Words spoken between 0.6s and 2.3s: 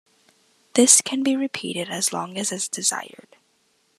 This can be repeated as